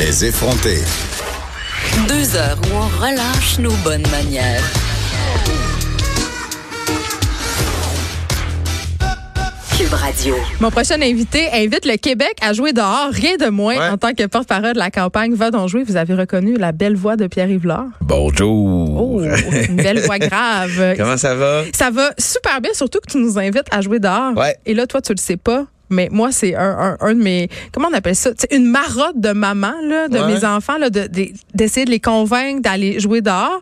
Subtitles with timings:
[0.00, 0.78] Les effronter.
[2.08, 4.62] Deux heures où on relâche nos bonnes manières.
[9.76, 10.34] Cube Radio.
[10.60, 13.88] Mon prochain invité invite le Québec à jouer dehors, rien de moins Ouais.
[13.88, 15.84] en tant que porte-parole de la campagne Va donc jouer.
[15.84, 17.86] Vous avez reconnu la belle voix de Pierre-Yves Lard.
[18.00, 19.00] Bonjour.
[19.00, 20.94] Oh, une belle voix grave.
[20.98, 21.62] Comment ça va?
[21.74, 24.36] Ça va super bien, surtout que tu nous invites à jouer dehors.
[24.36, 24.56] Ouais.
[24.66, 25.66] Et là, toi, tu le sais pas.
[25.90, 27.48] Mais moi, c'est un, un, un de mes.
[27.72, 28.30] Comment on appelle ça?
[28.38, 30.34] C'est une marotte de maman, là, de Ouais.
[30.34, 33.60] mes enfants, là, de- de- d'essayer de, les convaincre d'aller jouer dehors.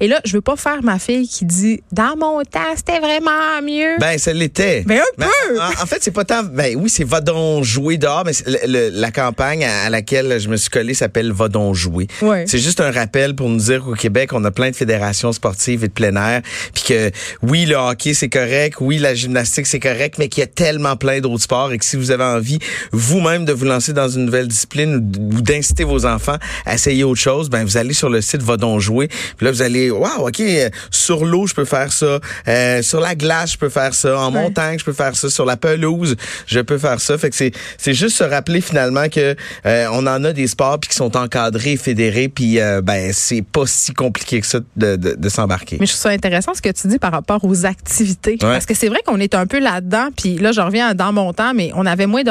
[0.00, 3.62] Et là, je veux pas faire ma fille qui dit Dans mon temps, c'était vraiment
[3.62, 3.96] mieux.
[3.98, 4.82] Ben, ça l'était.
[4.86, 5.60] Ben, un Mais peu.
[5.60, 6.42] En, en fait, c'est pas tant.
[6.42, 9.90] Ben oui, c'est va donc jouer dehors, mais c'est le- le- la campagne à, à
[9.90, 12.06] laquelle je me suis collé s'appelle Va donc jouer.
[12.22, 12.44] Ouais.
[12.46, 15.84] C'est juste un rappel pour nous dire qu'au Québec, on a plein de fédérations sportives
[15.84, 16.42] et de plein air,
[16.74, 17.10] puis que
[17.42, 20.96] oui, le hockey c'est correct, oui, la gymnastique c'est correct, mais qu'il y a tellement
[20.96, 22.58] plein d'autres sports et que si vous avez envie
[22.92, 27.20] vous-même de vous lancer dans une nouvelle discipline ou d'inciter vos enfants à essayer autre
[27.20, 30.28] chose, ben vous allez sur le site Va donc jouer, puis là vous allez waouh,
[30.28, 32.18] OK, euh, sur l'eau je peux faire ça,
[32.48, 34.42] euh, sur la glace je peux faire ça, en Ouais.
[34.42, 37.18] montagne je peux faire ça, sur la pelouse je peux faire ça.
[37.18, 39.34] Fait que c'est c'est juste se rappeler finalement que
[39.66, 43.42] euh, on en a des sports puis qui sont encadrés, fédérés, puis euh, ben c'est
[43.42, 45.76] pas si compliqué que ça de, de, de s'embarquer.
[45.80, 48.32] Mais je trouve ça intéressant ce que tu dis par rapport aux activités.
[48.32, 48.38] Ouais.
[48.38, 50.08] Parce que c'est vrai qu'on est un peu là-dedans.
[50.16, 52.30] Puis là, je reviens dans mon temps, mais on avait moins de.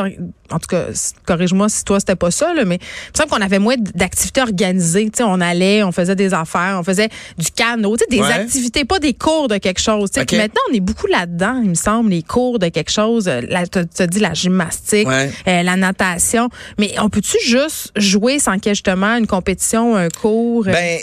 [0.52, 0.85] En tout cas,
[1.27, 4.41] corrige-moi si toi, c'était pas ça, là, mais il me semble qu'on avait moins d'activités
[4.41, 5.11] organisées.
[5.19, 8.33] On allait, on faisait des affaires, on faisait du canot, des Ouais.
[8.33, 10.09] activités, pas des cours de quelque chose.
[10.09, 10.21] tu sais.
[10.21, 10.27] Ok.
[10.30, 13.27] Puis Maintenant, on est beaucoup là-dedans, il me semble, les cours de quelque chose.
[13.27, 15.30] Euh, tu as dit la gymnastique, Ouais.
[15.47, 16.49] euh, la natation.
[16.80, 20.67] Mais on peut-tu juste jouer sans qu'il y ait justement une compétition, un cours?
[20.67, 20.97] euh, Ben,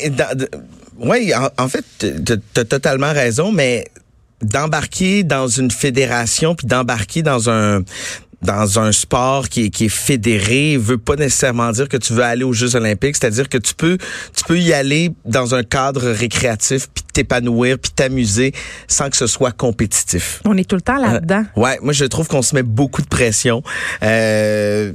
[0.99, 3.85] oui, en, en fait, tu as totalement raison, mais
[4.43, 7.83] d'embarquer dans une fédération puis d'embarquer dans un
[8.43, 12.23] dans un sport qui est, qui est fédéré veut pas nécessairement dire que tu veux
[12.23, 13.97] aller aux Jeux olympiques, c'est-à-dire que tu peux
[14.37, 18.53] tu peux y aller dans un cadre récréatif puis t'épanouir puis t'amuser
[18.89, 20.41] sans que ce soit compétitif.
[20.45, 21.45] on est tout le temps là-dedans.
[21.57, 23.63] Ouais, moi je trouve qu'on se met beaucoup de pression.
[24.03, 24.93] Euh,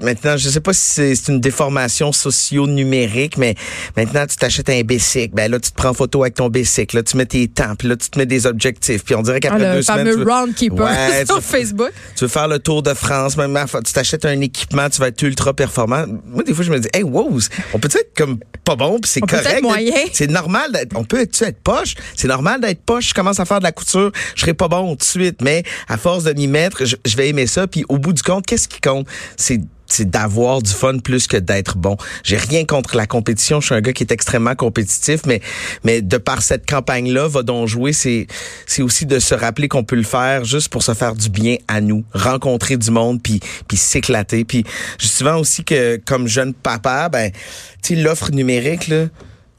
[0.00, 3.54] maintenant, je sais pas si c'est une déformation socio-numérique, mais
[3.96, 6.96] maintenant tu t'achètes un bicycle, ben là tu te prends en photo avec ton bicycle,
[6.96, 9.36] là tu mets tes temps, puis là tu te mets des objectifs, puis on dirait
[9.38, 11.90] Ah, qu'après le deux semaines, fameux tu veux- Roundkeeper Ouais, sur tu- Facebook.
[12.16, 15.22] tu veux faire le tour de France, même tu t'achètes un équipement, tu vas être
[15.22, 16.04] ultra performant.
[16.26, 17.38] Moi, des fois, je me dis, hey, wow,
[17.74, 19.46] on peut être comme pas bon, puis c'est correct.
[19.46, 19.92] être moyen.
[19.92, 21.94] d'être- C'est normal d'être, on peut être, être poche?
[22.16, 23.08] C'est normal d'être poche.
[23.08, 25.62] Je commence à faire de la couture, je serai pas bon tout de suite, mais
[25.88, 27.66] à force de m'y mettre, je, je vais aimer ça.
[27.66, 29.06] Puis au bout du compte, qu'est-ce qui compte?
[29.36, 31.96] C'est c'est d'avoir du fun plus que d'être bon.
[32.22, 33.60] J'ai rien contre la compétition.
[33.60, 35.40] Je suis un gars qui est extrêmement compétitif, mais
[35.84, 38.26] mais de par cette campagne-là, va donc jouer, c'est
[38.66, 41.56] c'est aussi de se rappeler qu'on peut le faire juste pour se faire du bien
[41.68, 44.44] à nous, rencontrer du monde, puis puis s'éclater.
[44.44, 44.64] Puis
[44.98, 47.32] souvent aussi que comme jeune papa, ben
[47.82, 49.06] tu l'offre numérique là,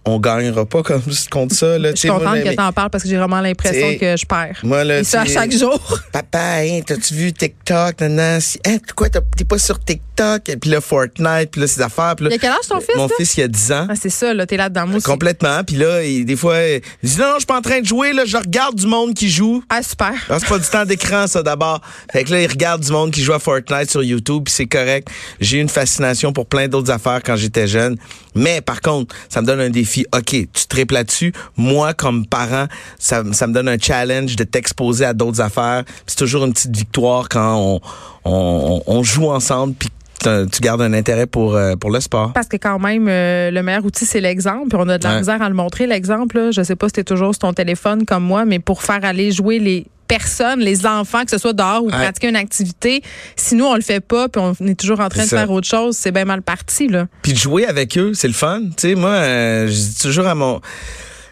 [0.05, 1.01] on gagnera pas comme
[1.31, 1.91] contre ça là.
[1.91, 4.59] Je suis contente que tu en parles parce que j'ai vraiment l'impression que je perds.
[4.63, 5.79] Moi là, Et ça à chaque jour.
[6.11, 8.39] Papa, hein, t'as-tu vu TikTok, nana?
[8.39, 10.49] Si, hein, quoi, t'es pas sur TikTok?
[10.49, 12.15] Et puis là, Fortnite, puis là, ces affaires.
[12.15, 13.13] Puis là, Il y a quel âge ton fils, Mon là?
[13.17, 13.87] fils, il a 10 ans.
[13.89, 14.87] Ah, c'est ça, là, t'es là-dedans.
[14.87, 14.99] Moi.
[15.01, 15.63] Complètement.
[15.63, 17.85] Puis là, il- des fois, il dit non, non, je suis pas en train de
[17.85, 19.63] jouer, là, je regarde du monde qui joue.
[19.69, 20.11] Ah, super.
[20.29, 21.81] Non, c'est pas du temps d'écran, ça, d'abord.
[22.11, 24.66] Fait que là, il regarde du monde qui joue à Fortnite sur YouTube, puis c'est
[24.67, 25.07] correct.
[25.39, 27.95] J'ai eu une fascination pour plein d'autres affaires quand j'étais jeune.
[28.35, 29.88] Mais, par contre, ça me donne un défi.
[30.13, 31.33] OK, tu triples là-dessus.
[31.57, 32.66] Moi, comme parent,
[32.97, 35.83] ça, ça me donne un challenge de t'exposer à d'autres affaires.
[36.07, 37.79] C'est toujours une petite victoire quand on,
[38.25, 39.89] on, on joue ensemble, puis
[40.23, 42.33] que tu gardes un intérêt pour, euh, pour le sport.
[42.33, 44.67] Parce que quand même, euh, le meilleur outil, c'est l'exemple.
[44.67, 45.19] Puis on a de la Ouais.
[45.19, 46.49] misère à le montrer, l'exemple.
[46.51, 49.31] Je sais pas si t'es toujours sur ton téléphone comme moi, mais pour faire aller
[49.31, 51.94] jouer les personnes, les enfants, que ce soit dehors ou Ouais.
[51.94, 53.02] pratiquer une activité,
[53.38, 55.38] si nous, on le fait pas, puis on est toujours en train de ça.
[55.38, 57.06] faire autre chose, c'est bien mal parti, là.
[57.22, 58.62] Puis de jouer avec eux, c'est le fun.
[58.75, 60.59] Tu sais, moi, euh, je dis toujours à mon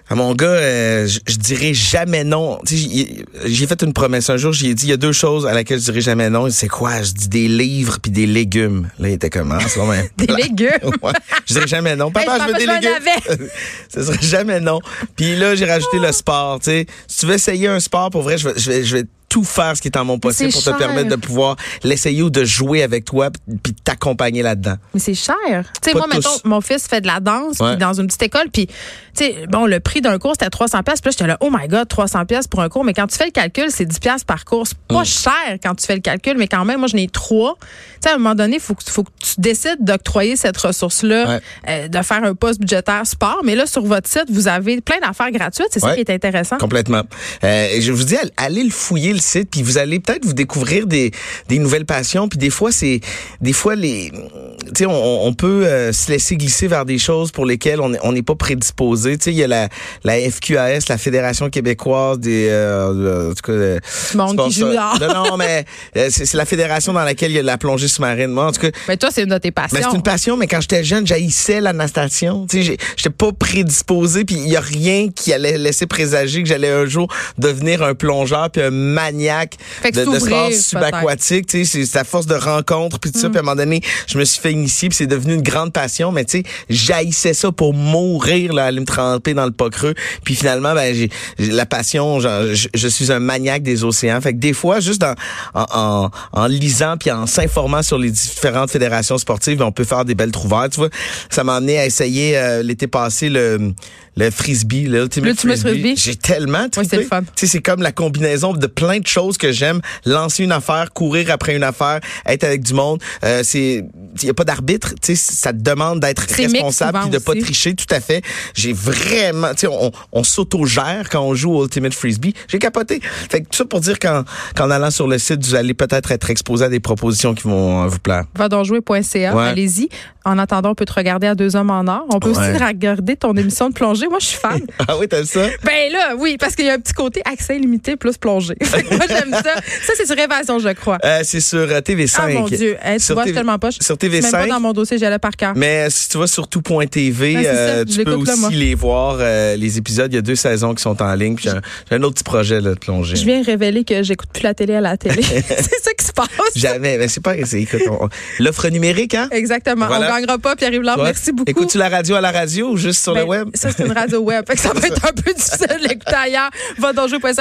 [0.09, 2.59] à mon gars, euh, je, je dirais jamais non.
[2.66, 4.53] J'ai- fait une promesse un jour.
[4.53, 6.50] J'ai dit il y a deux choses à laquelle je dirais jamais non.
[6.50, 7.01] C'est quoi?
[7.01, 8.90] Je dis des livres puis des légumes.
[8.99, 10.70] Là, il était comment C'est vraiment Des légumes?
[11.02, 11.11] Ouais.
[11.46, 12.09] Je dirais jamais non.
[12.11, 13.49] Papa, je veux des légumes.
[13.93, 14.79] Ce serait jamais non.
[15.16, 16.59] Puis là, j'ai rajouté le sport.
[16.59, 18.96] Tu sais, si tu veux essayer un sport, pour vrai, je vais, je vais, je
[18.97, 19.03] vais
[19.37, 22.31] tout faire ce qui est en mon possible pour te permettre de pouvoir l'essayer ou
[22.31, 23.29] de jouer avec toi
[23.61, 24.78] puis t'accompagner là-dedans.
[24.95, 25.35] Mais c'est cher.
[25.79, 26.16] Tu sais, moi, tous.
[26.16, 27.69] mettons, mon fils fait de la danse Ouais.
[27.73, 28.73] puis dans une petite école, puis tu
[29.13, 31.01] sais, bon, le prix d'un cours, c'était 300 pièces.
[31.01, 32.84] Puis là, j'étais là, oh my God, 300 pièces pour un cours.
[32.84, 34.66] Mais quand tu fais le calcul, c'est 10 pièces par cours.
[34.66, 37.57] C'est pas cher quand tu fais le calcul, mais quand même, moi, j'en ai trois.
[37.59, 37.66] Tu
[38.03, 41.28] sais, à un moment donné, il faut, que- faut que tu décides d'octroyer cette ressource-là,
[41.28, 41.39] Ouais.
[41.69, 43.41] euh, de faire un poste budgétaire sport.
[43.43, 45.67] Mais là, sur votre site, vous avez plein d'affaires gratuites.
[45.72, 46.57] C'est ça qui est intéressant.
[46.57, 47.01] Complètement.
[47.43, 50.34] Euh, je vous dis, all- allez le fouiller le site, puis vous allez peut-être vous
[50.34, 51.12] découvrir des,
[51.47, 52.28] des nouvelles passions.
[52.28, 53.02] Puis des fois, c'est
[53.41, 57.32] des fois les, tu sais, on, on peut euh, se laisser glisser vers des choses
[57.32, 59.18] pour lesquelles on n'est on pas prédisposé.
[59.18, 59.70] Tu sais, il y a la,
[60.03, 63.79] la FQAS, la Fédération québécoise des, euh, en tout cas, euh,
[64.16, 64.97] Monde c'est pas qui joue dehors.
[65.00, 65.66] Non, non, mais
[65.96, 68.28] euh, c'est la fédération dans laquelle il y a la plongée sous-marine.
[68.28, 69.78] Moi, en tout cas, Mais toi, c'est une de tes passions.
[69.78, 72.47] mais c'est une passion, mais quand j'étais jeune, j'haïssais la natation.
[72.50, 76.50] Tu sais, j'étais pas prédisposé, puis il y a rien qui allait laisser présager que
[76.50, 77.08] j'allais un jour
[77.38, 78.72] devenir un plongeur puis un
[79.12, 80.62] maniaque Fait de, de s'ouvrir, sport peut-être.
[80.62, 81.48] subaquatique.
[81.48, 83.30] Tu sais, c'est à force de rencontres puis tout ça.
[83.30, 85.74] Puis à un moment donné, je me suis fait initier, puis c'est devenu une grande
[85.74, 86.12] passion.
[86.12, 89.96] Mais tu sais, j'haïssais ça pour mourir là, aller me tremper dans le pas creux.
[90.24, 91.09] Puis finalement, ben j'ai
[91.40, 92.20] j'ai la passion.
[92.20, 94.20] genre, je, je suis un maniaque des océans.
[94.22, 95.16] Fait que des fois, juste dans,
[95.54, 100.06] en, en, en lisant puis en s'informant sur les différentes fédérations sportives, on peut faire
[100.06, 100.70] des belles trouvailles.
[100.70, 100.90] Tu vois,
[101.30, 103.74] ça m'a amené à essayer euh, l'été passé le
[104.17, 105.96] le frisbee, le ultimate L'Ultimate Frisbee.
[105.96, 107.08] J'ai tellement Oui, trippé.
[107.09, 107.19] c'est.
[107.22, 109.79] Tu sais, c'est comme la combinaison de plein de choses que j'aime.
[110.05, 113.02] Lancer une affaire, courir après une affaire, être avec du monde.
[113.23, 113.85] Euh, c'est,
[114.22, 114.93] il y a pas d'arbitre.
[115.02, 117.41] Tu sais, ça te demande d'être C'est responsable puis de pas aussi.
[117.41, 117.75] tricher.
[117.75, 118.23] Tout à fait.
[118.55, 122.34] J'ai vraiment, tu sais, on, on s'auto-gère quand on joue au Ultimate Frisbee.
[122.47, 122.99] J'ai capoté.
[123.29, 124.23] Fait que tout ça pour dire qu'en,
[124.55, 127.84] qu'en allant sur le site, vous allez peut-être être exposé à des propositions qui vont
[127.84, 128.23] euh, vous plaire.
[128.35, 129.35] vadonjouer.ca.
[129.35, 129.43] Ouais.
[129.47, 129.90] Allez-y.
[130.25, 132.05] En attendant, on peut te regarder à deux hommes en or.
[132.13, 132.37] On peut Ouais.
[132.52, 134.07] aussi regarder ton émission de plongée.
[134.09, 134.62] Moi, je suis fan.
[134.88, 135.48] Ah oui, t'as ça?
[135.64, 138.56] ben là, oui, parce qu'il y a un petit côté accès illimité plus plongée.
[138.62, 139.56] Moi, j'aime ça.
[139.86, 140.98] Ça, c'est sur Évasion, je crois.
[141.04, 142.16] Euh, c'est sur euh, TV5.
[142.20, 142.78] Ah, mon Dieu.
[142.82, 143.76] Hey, tu Sur vois, TV tellement poche.
[143.82, 144.50] Sur C'est Même pas TV5.
[144.50, 145.54] dans mon dossier, j'allais par cœur.
[145.56, 149.56] Mais si tu vas sur tout.tv, c'est euh, tu peux là, aussi les voir, euh,
[149.56, 150.12] les épisodes.
[150.12, 151.36] Il y a deux saisons qui sont en ligne.
[151.36, 153.16] Puis j'ai un, autre petit projet là, de plongée.
[153.16, 155.22] Je viens révéler que j'écoute plus la télé à la télé.
[155.24, 156.28] c'est ça qui se passe.
[156.56, 158.09] J'avais, mais c'est pas, c'est, on-
[158.40, 159.28] l'offre numérique, hein?
[159.32, 159.88] Exactement.
[159.88, 160.08] Voilà.
[160.08, 160.96] On gagnera pas, Pierre-Yves Lard.
[160.96, 161.50] Toi, Merci beaucoup.
[161.50, 163.50] Écoutes-tu la radio à la radio ou juste sur Ben, le web?
[163.54, 164.46] Ça, c'est une radio web.
[164.47, 166.49] Fait que ça va être un peu difficile de l'écouter ailleurs.
[166.78, 166.91] Va.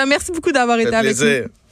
[0.07, 1.66] Merci beaucoup d'avoir été avec nous.